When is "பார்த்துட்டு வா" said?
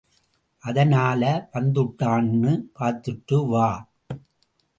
2.79-3.69